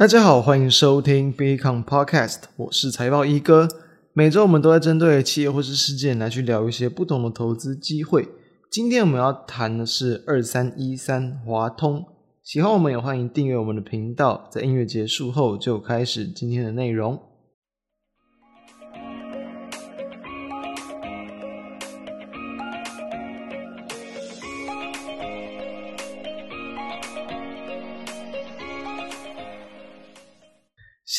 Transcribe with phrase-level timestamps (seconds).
[0.00, 3.68] 大家好，欢迎收听 Become Podcast，我是财报一哥。
[4.14, 8.26] 每周我们都在针对企业或是事件来去聊一些不同的投资机会。
[8.70, 12.06] 今天我们要谈的是二三一三华通。
[12.42, 14.48] 喜欢我们也欢迎订阅我们的频道。
[14.50, 17.20] 在音乐结束后，就开始今天的内容。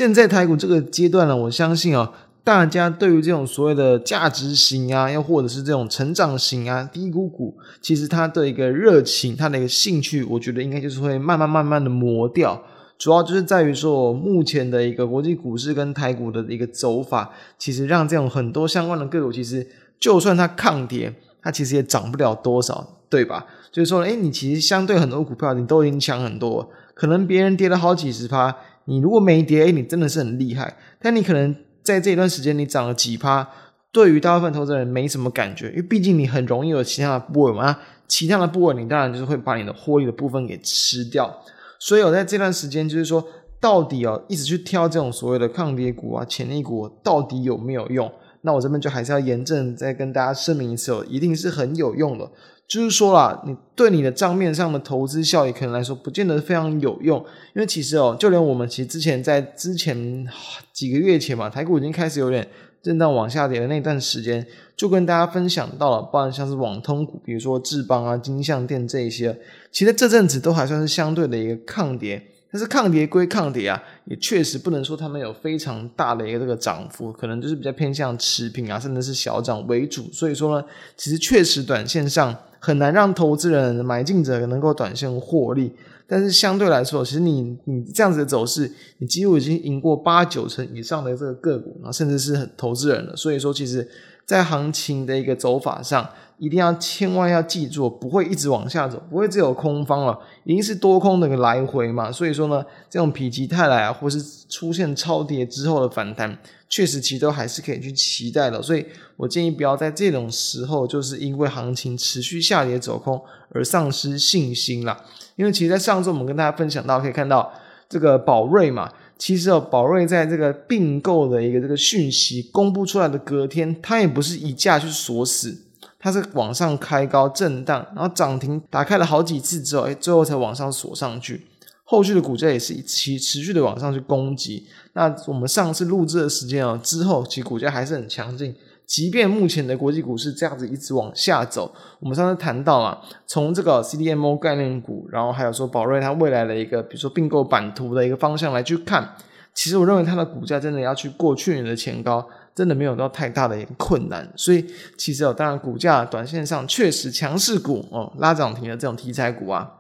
[0.01, 2.11] 现在台股这个阶段呢，我相信哦，
[2.43, 12.59] 大家对于这种所谓的价值型啊，又或者是这种成长型啊，低估股，其实它的一个热情，它的一个兴趣，我觉得应该就是会慢慢慢慢的磨掉。
[12.97, 17.29] 主要就是在于说，目前的一个国际股市跟台股的一个走法，
[17.59, 19.67] 其实让这种很多相关的个股，其实
[19.99, 21.13] 就算它抗跌，
[21.43, 23.45] 它其实也涨不了多少，对吧？
[23.71, 28.57] 就是说，诶，你其实相对很多股票，你都已经强很多，可能别人跌了好几十趴。
[28.91, 30.75] 你如果没跌，欸，你真的是很厉害。
[30.99, 33.47] 但你可能在这一段时间你涨了几趴，
[33.89, 37.77] 对于大部分投资人没什么感觉，因为毕竟你很容易有其他的部位嘛。
[38.09, 41.33] 其他的部位你当然就是会把你的获利的部分给吃掉。
[41.79, 43.25] 所以我在这段时间就是说，
[43.61, 48.11] 到底哦，一直去挑这种所谓的抗跌股啊、潜力股，到底有没有用？
[48.41, 52.29] 那我这边就还是要严正再跟大家声明一次哦，一定是很有用的。
[52.71, 57.19] 就是说啦，你对你的账面上的投资效益可能来说，不见得非常有用，
[57.53, 60.25] 因为其实哦，就连我们其实之前在之前
[60.71, 62.47] 几个月前嘛，台股已经开始有点
[62.81, 69.37] 震荡往下跌的那段时间，就跟大家分享到了，包含像是网通股，比如说智邦啊、金像电这一些，
[69.69, 72.30] 其实这阵子都还算是相对的一个抗跌。
[72.51, 80.11] 但是抗跌归抗跌啊，也确实不能说他们有非常大的一个这个涨幅，可能就是比较偏向持平啊，甚至是小涨为主。
[80.11, 85.71] 所以说呢，其实确实短线上很难让投资人买进者能够短线获利。
[86.05, 93.15] 但是相对来说，其实你你这样子的走势，你几乎已经赢过八九成以上的这个个股，甚至是投资人了。
[93.15, 93.87] 所以说，其实
[94.25, 96.09] 在行情的一个走法上。
[96.37, 102.11] 一定要千万要记住，不会一直往下走，不会只有空方了，一定是多空的一个来回嘛。
[102.11, 106.35] 所以说呢，这种否极泰来啊，或是出现超跌之后的反弹，
[106.67, 108.59] 确实其实都还是可以去期待的。
[108.59, 108.83] 所以
[109.17, 113.21] 我建议不要在这种时候，就是因为行情持续下跌走空
[113.51, 114.99] 而丧失信心啦。
[115.35, 117.53] 因为其实，在上周我们跟大家分享到，可以看到
[117.87, 125.55] 这个宝瑞嘛，其实哦，宝瑞在这个并购的一个这个讯息公布出来的隔天，它也不是以价去锁死。
[125.99, 131.45] 它是往上开高震荡，然后涨停打开了好几次之后，哎，最后才往上锁上去。
[131.83, 134.65] 后续的股价也是持持续的往上去攻击。
[134.93, 138.55] 那我们上次录制的时间哦，之后其实股价还是很强劲。
[138.91, 149.15] 即便目前的国际股市这样子一直往下走，我们上次谈到嘛，从这个 CDMO 概念股，然后还有说宝瑞它未来的一个，比如说并购版图的一个方向来去看，
[149.53, 152.27] 其实我认为它的股价真的要去过去年的前高。
[152.53, 154.65] 真的没有到太大的一个困难，所以
[154.97, 159.71] 其实哦，当然股价短线上确实强势股哦，拉涨停的这种题材股啊，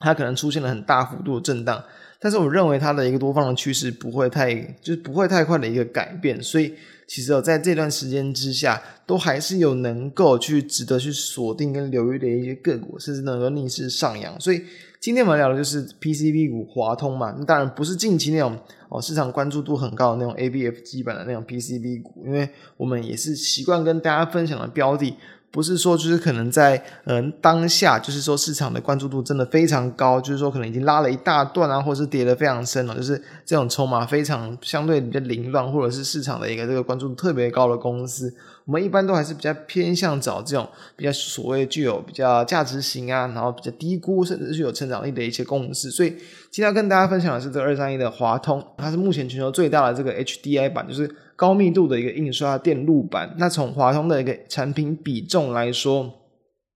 [0.00, 1.80] 它可能出现了很大幅度的震荡，
[2.22, 6.72] 但是我认为它的一个多方的趋势不会太，就是不会太快的一个改变，所以
[7.08, 14.62] 其实哦，在这段时间之下，都还是有能够去值得去锁定跟留意的一些个股，甚至能够逆势上扬，所以。
[15.02, 18.56] 今天我们聊的就是 PCB 股华通嘛，那当然不是近期那种
[18.88, 25.16] 哦市场关注度很高的那种 ABF 基板的那种 PCB 股，因为我们也是习惯跟大家分享的标的，
[25.52, 38.34] 不是说就是可能在嗯、呃、当下就是说市场的关注度真的非常高，就是说可能已经拉了一大段啊，或者是跌得非常深了，就是这种筹码非常相对比较凌乱，或者是市场的一个这个关注度特别高的公司。
[38.64, 45.90] 我们一般都还是比较偏向找这种比较所谓具有比较价值型啊，然后比较低估甚至是有成长力的一些公司。
[45.90, 46.10] 所以
[46.50, 53.34] 今天要跟大家分享的是这个二三一的华通，它是目前全球最大的这个 HDI 板，就是高密度的一个印刷电路板。
[53.38, 56.04] 那从华通的一个产品比重来说，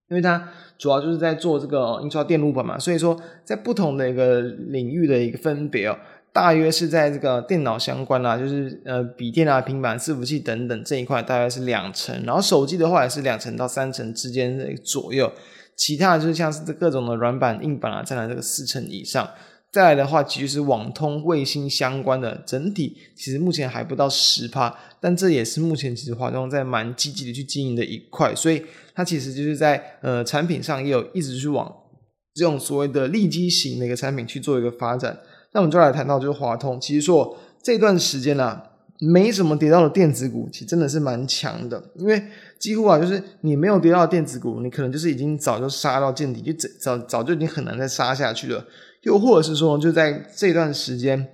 [0.08, 5.96] 因为它主要就是在做这个印刷电路板嘛，所以说在不同的一个领域的一个分别哦。
[6.36, 15.32] 大约是在这个电脑相关啦，就是呃笔电啊、平板、伺服器等等这一块，大概是两成，然后手机的话也是两成到三成之间的左右，
[15.74, 19.26] 其他就是像是这各种的软板、硬板啊，占了这个四成以上。
[19.72, 28.62] 再来的话，其实是网通、卫星相关的，整体其实目前还不到十趴，但这也是目前其实华中在蛮积极的去经营的一块，所以
[28.94, 31.74] 它其实就是在呃产品上也有一直去往
[32.34, 35.18] 这种所谓的利基型的一个产品去做一个发展。
[35.56, 38.62] 那我们就来谈到就是华通，其实说这段时间啊，
[39.00, 42.22] 没什么跌到的电子股，其实真的是蛮强的，因为
[42.60, 48.66] 几乎啊，就是你没有跌到的电子股，你可能就是已经早就杀到见底，就早早早就已经很难再杀下去了。
[49.04, 51.26] 又或者是说，就在这段时间，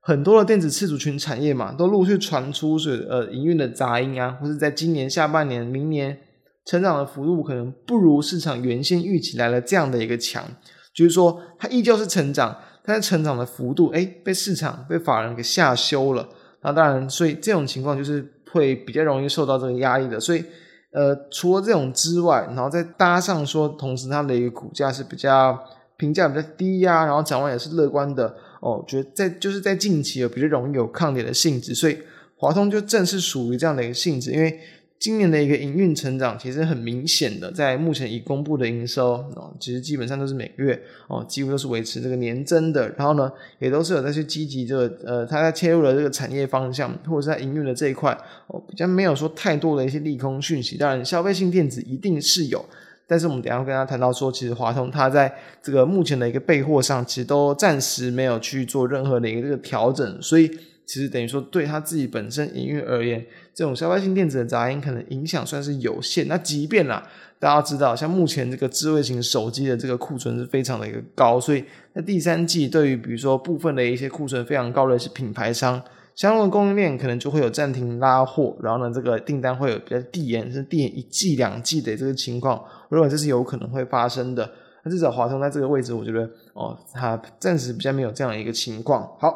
[0.00, 6.18] 很多的电子次族群产业嘛，都陆续传出是呃营运的杂音啊，或是在今年下半年、明年
[6.64, 10.44] 成长的幅度可能不如市场原先预期来了这样的一个强，
[10.92, 12.56] 就是说它依旧是成长，
[12.88, 16.28] 它成长的幅度哎被市场被法人给下修了。
[16.62, 20.18] 那当然，所以这种情况就是会比较容易受到这个压力的。
[20.18, 20.44] 所以
[20.90, 25.56] 呃，除了这种之外，然后再搭上说，同时它的一个股价是比较
[25.96, 28.34] 评价比较低呀、然后展望也是乐观的。
[28.60, 31.96] 哦，觉得在就是在近期有比较容易有抗跌的性质，所以
[32.36, 34.32] 华通就正是属于这样的一个性质。
[34.32, 34.58] 因为
[34.98, 42.88] 今年的一个营运成长其实很明显的，在目前已公布的营收哦，其实基本上都是每个月哦，几乎都是维持这个年增的。
[42.96, 43.30] 然后呢，
[43.60, 48.12] 也都是有在去积极这个呃，它在切入了这个产业方向，或者在营运的这一块
[48.48, 50.76] 哦，比较没有说太多的一些利空讯息。
[50.76, 52.64] 当然，消费性电子一定是有。
[53.06, 60.46] 但是我们等下会跟他谈到说，其实华通它在这个目前的一个备货上，其实都暂时没有去做任何的一个这个调整，所以
[60.84, 63.24] 其实等于说对他自己本身营运而言，
[63.58, 66.28] 这种消费性电子的杂音可能影响算是有限。
[66.28, 67.04] 那即便啦，
[67.40, 75.82] 大家知道，像目前这个智慧型手机的这个库存是非常的一个高，所以在第三季对于比如说部分的一些库存非常高的一些品牌商。
[76.14, 84.48] 相关的供应链可能就会有暂停拉货，然后呢，这个订单会有比较递延，是递延一季两季的这个情况，我认为这是有可能会发生的。
[84.84, 86.20] 那至少华通在这个位置，我觉得
[86.54, 89.02] 哦，它暂时比较没有这样一个情况。
[89.18, 89.34] 好，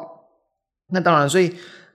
[0.93, 1.53] 那当然，所以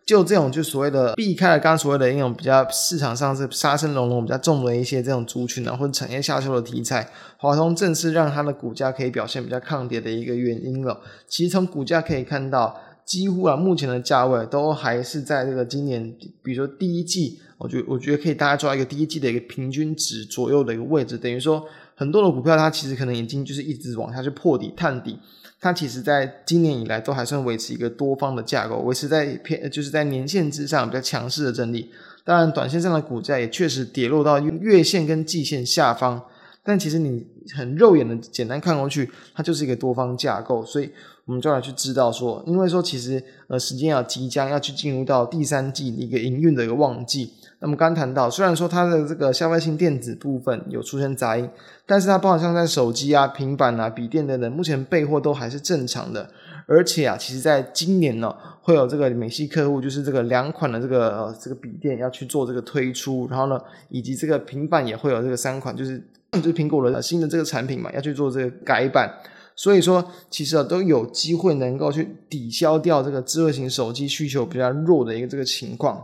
[0.08, 10.98] 就这种就所谓的避开了刚所谓的那种比较市场上是杀声隆隆比较重的一些这种族群啊，或者产业下修的题材，华通正是让它的股价可以表现比较抗跌的一个原因了。
[11.28, 12.80] 其实从股价可以看到。
[13.08, 21.64] 几乎啊，目前的价位都还是在这个今年，比如说第一季，我觉我觉得可以大家抓一个第一季的一个平均值左右的一个位置，等于说
[21.94, 25.18] 很多的股票它其实可能已经就是一直往下去破底探底，
[25.60, 31.90] 它其实在今年以来都还算维持一个多方的架构，维持在偏就是在年线之上比较强势的整理。
[32.24, 36.22] 当然，短线上的股价也确实跌落到月线跟季线下方，
[36.62, 37.26] 但其实你
[37.56, 40.90] 很肉眼的简单看过去，它就是一个多方架构，所以。
[41.28, 47.34] 我们就来去知道说，因为说其实呃时间要即将要去进入到第三季的一个营运的一个旺季。
[47.60, 51.48] 那么刚谈到，虽然说它的这个消费性电子部分有出现杂音，
[51.84, 56.30] 但是它包括像在手机啊、平板啊、笔电等等，目前备货都还是正常的。
[56.66, 63.58] 而且啊，其实在今年呢，会有这个美系客户，就是这个两款的这个呃这个笔电要去做这个推出，然后呢，
[63.88, 65.98] 以及这个平板也会有这个三款，就是
[66.32, 69.12] 就是苹果的新的这个产品嘛，要去做这个改版。
[69.56, 76.00] 所以说，其实啊都有机会能够去抵消掉这个智慧型手机需求比较弱的一个这个情况。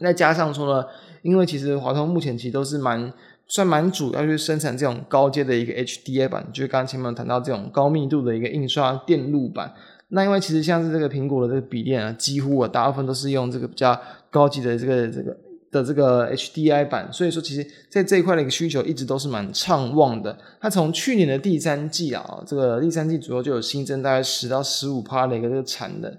[0.00, 0.86] 再加上说呢，
[1.22, 3.12] 因为其实华通目前其实都是蛮
[3.46, 9.72] 算蛮主要去生产这种高阶的一个 HDI 板，就是刚刚前面谈到这种高密度的一个印刷电路板。
[10.10, 14.00] 那因为其实像是这个苹果的这个笔电啊，几乎啊大部分都是用这个比较
[14.30, 15.36] 高级的这个这个。
[15.70, 20.34] 的这个 HDI 版，所以说其实在这一块的一个需求一直都是蛮畅旺的。
[20.58, 26.10] 它从去年的第三季啊，这个第三季左右就有新增大概十到十五趴的一个这个产能。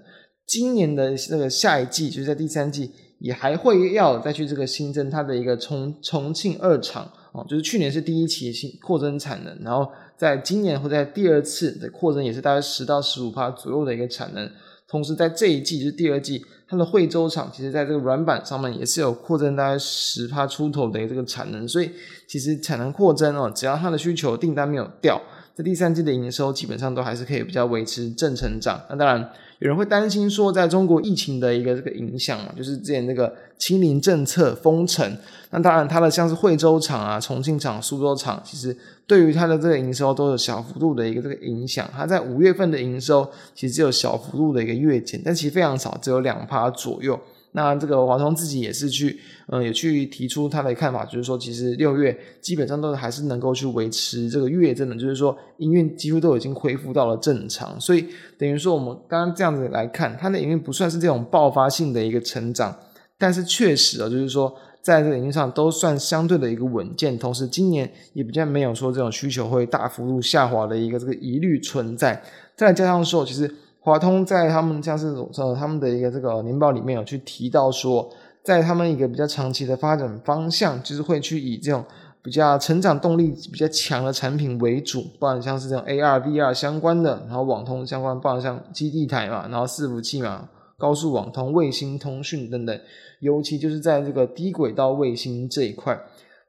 [0.46, 14.50] 今年的这个下一季，就是在第三季也还会要再去这个新增它的一个重重庆二厂啊，就是去年是第一期新扩增产能，然后在今年会在第二次的扩增也是大概十到十五趴左右的一个产能。
[14.88, 16.44] 同时在这一季就是第二季。
[16.66, 21.90] 它的惠州厂其实在这个软板上面也是有扩增大概十趴出头的这个产能，所以
[22.28, 25.20] 其实产能扩增哦，只要它的需求订单没有掉，
[25.52, 28.80] 在第三季的营收基本上都还是可以比较维持正成长。
[28.88, 29.30] 那当然。
[29.60, 35.16] 有人会担心说，在中国疫情的一个这个影响嘛，就是之前那个清零政策封城，
[35.50, 38.74] 那当然它的像是惠州厂啊、重庆厂、苏州厂，其实
[39.06, 41.88] 对于它的这个营收都有小幅度的一个这个影响。
[41.94, 47.20] 它在五月份的营收其实只有小幅度的一个月减，但其实非常少，只有两趴左右。
[47.52, 58.06] 那这个华通自己也是去，嗯，也去提出他的看法，就是说，其实六月基本上都还是能够去维持这个月增的，就是说营运几乎都已经恢复到了正常，所以
[58.38, 62.76] 等于说我们刚刚这样子来看，它的营运不算是这种爆发性的一个成长，
[63.18, 72.22] 但是确实啊，就是说在这个营运上都算相对的一个稳健，同时今年也比较没有说这种需求会大幅度下滑的一个这个疑虑存在，
[72.54, 73.52] 再加上说其实。
[73.80, 78.10] 华通在他们像是呃他们的一个这个年报里面有去提到说，
[78.42, 81.82] 在他们一个比较长期的发展方向，就是会去以这种
[82.22, 92.78] 比较成长动力比较强的产品为主，不然像是这种 AR、VR 相关的，然后网通相关，不然像基地台嘛，然后伺服器嘛，高速网通、卫星通讯等等，
[93.20, 95.98] 尤其就是在这个低轨道卫星这一块。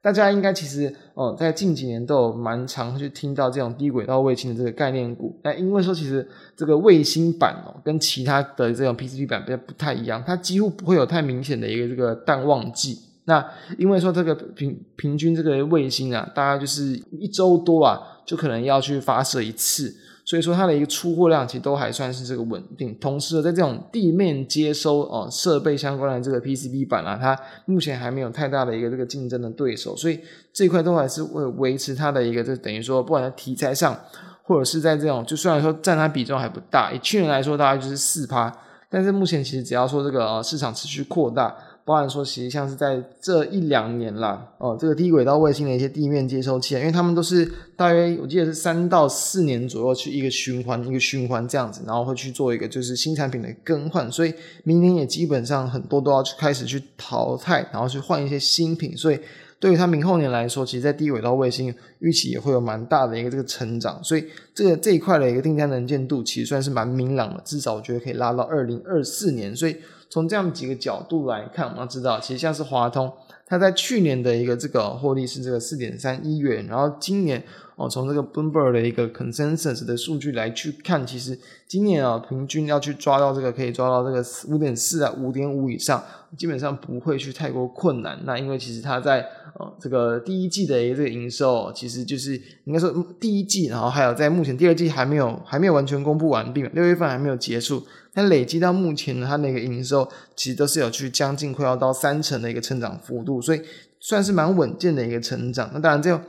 [0.02, 5.38] 大家应该其实哦，在近几年都有蛮常去听到这种低轨道卫星的这个概念股。
[5.44, 12.98] 那因为说其实这个卫星版哦，跟其他的这种 PCB 版比较不太一样，它几乎不会有太明显的一个这个淡旺季。
[13.26, 19.94] 那因为说这个平平均这个卫星啊，大概就是一周多啊，就可能要去发射一次。
[20.24, 27.36] 所以说它的一个出货量其实都还算是这个稳定，同时在这种地面接收哦设备相关的这个 PCB 板啊，它
[27.66, 30.20] 目前还没有太大的一个这个竞争的对手，所以
[30.52, 33.98] 这一块都还是会维持它的一个，就等于说不管在题材上，
[34.42, 38.56] 或者是在这种，就虽然说占它比重还不大，以去年来说大概就是四趴，
[38.88, 41.54] 但是目前其实只要说这个呃市场持续扩大。
[41.84, 47.44] 包含说，其实像是在这一两年啦，哦，这个低轨道卫星的一些地面接收器，因为他们都是
[47.76, 59.18] 大约我记得是三到四年左右去一个循环，一个循环这样子，然后会去做一个就是新产品的更换，所以明年也基本上很多都要去开始去淘汰，然后去换一些新品，所以
[59.58, 64.24] 对于它明后年来说，其实，在低轨道卫星预期也会有蛮大的一个这个成长，所以
[64.54, 69.76] 这个这一块的一个订单能见度其实算是蛮明朗的，至少我觉得可以拉到二零二四年，所以。
[70.12, 73.10] 从这样几个角度来看，我们要知道，其实像是华通，
[73.46, 77.42] 它在去年的一个这个获利是这个四点三亿元，然后今年
[77.82, 81.36] 哦，从这个 Bloomberg 的一个 consensus 的数据来去看，其实
[81.66, 86.00] 今年啊，平均要去抓到这个可以抓到这个五点四啊，五点五以上，
[86.38, 88.20] 基本上不会去太过困难。
[88.24, 89.26] 那因为其实它在
[89.58, 97.82] 呃这个第一季的一个这个营收，其实就是应该说第一季，然后还有在目前第二季还没有还没有完全公布完毕，六月份还没有结束。
[98.14, 103.60] 但累积到目前呢，它那个营收其实都是有去将近快要到三成的一个成长幅度，所以
[103.98, 105.68] 算是蛮稳健的一个成长。
[105.74, 106.22] 那当然，这个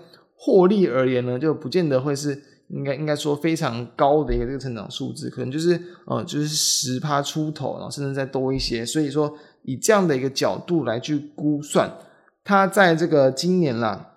[0.45, 8.85] 获利而言呢，就不见得会是应该应该说非常高的一个这个成长数字，可能就是呃就是十趴出头，然后甚至再多一些。
[8.85, 11.89] 所以说，以这样的一个角度来去估算，
[12.43, 14.15] 它在这个今年啦，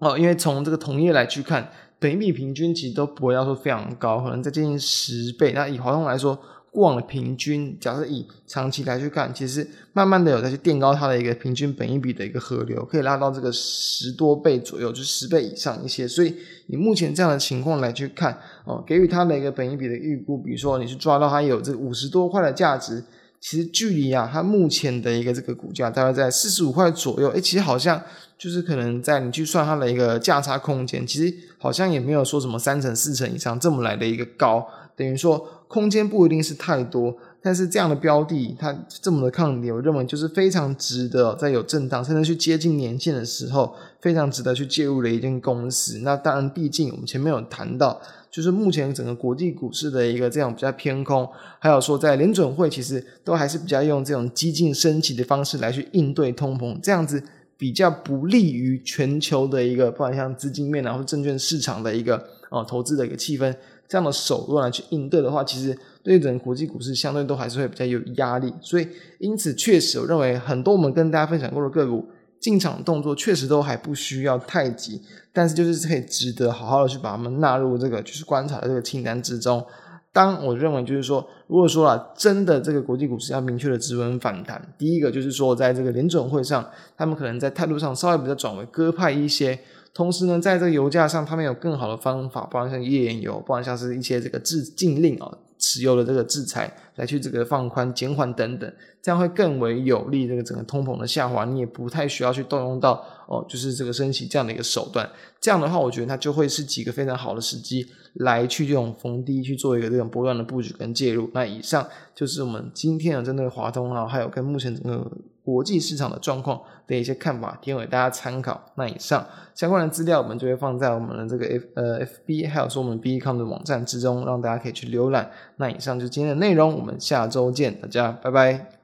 [0.00, 5.52] 哦，因为从这个同业来去看，本益比平均其实都不会要说非常高，可能在接近十倍。
[5.52, 6.36] 那以华通来说，
[6.76, 16.06] 过往的平均，假设以长期来去看，其实慢慢的有在去垫高它的一个平均本益比的一个河流，可以拉到这个十多倍左右，就十倍以上一些。
[16.06, 23.02] 所以以目前这样的情况来去看，哦，给予它的一个本益比的预估，比如说你是抓到它有这五十多块的价值，
[23.40, 27.98] 其实距离啊它目前的一个这个股价大概在四十五块左右，诶，其实好像
[28.36, 34.66] 就是可能在你去算它的一个价差空间，其实好像也没有说什么三成四成以上这么来的一个高。
[34.94, 45.98] 等于说，空间不一定是太多，但是这样的标的它这么的抗跌，我认为就是非常值得在有震荡甚至去接近年线的时候，非常值得去介入的一间公司。
[46.02, 57.20] 那当然，毕竟我们前面有谈到，就是目前整个国际股市的一个这样比较偏空，还有说在联准会其实都还是比较用这种激进升级的方式来去应对通膨，这样子
[57.56, 63.52] 比较不利于全球的一个，不管像资金面然后证券市场的一个哦投资的一个气氛。
[63.88, 68.52] 这样的手段来去应对的话，其实对整个国际股市相对都还是会比较有压力。
[68.60, 68.88] 所以，
[69.18, 72.06] 因此确实我认为很多我们跟大家分享过的个股
[72.40, 75.00] 进场动作确实都还不需要太急，
[75.32, 79.64] 但是就是可以值得好好的去把它们纳入这个就是观察的这个清单之中。
[80.12, 89.58] 当我认为就是说，如果说啊真的这个国际股市要明确的止稳反弹，第一个就是说在这个联准会上，他们可能在态度上稍微比较转为鸽派一些。
[89.96, 101.46] 同时呢，在这个油价上，他们有更好的方法，包括像页岩油，包括像是一些这个制禁令啊，持有的这个制裁来去这个放宽、减缓等等，这样会更为有利这个整个通膨的下滑。
[101.46, 105.08] 你也不太需要去动用到哦，就是这个升息这样的一个手段。
[105.40, 107.86] 这样的话，我觉得它就会是几个非常好的时机
[108.16, 111.30] 来去这种逢低去做一个这种波段的布局跟介入。
[111.32, 115.10] 那以上就是我们今天的针对华通啊，还有跟目前整个。
[115.46, 118.60] 国际市场的状况的一些看法，提供给大家参考。
[118.74, 119.24] 那以上
[119.54, 125.30] 相关的资料，我们就会放在我们的这个 F 呃 FB，还有说我们 BECOM 的网站之中，让大家可以去浏览。
[125.58, 128.75] 那以上就是今天的内容，我们下周见，大家拜拜。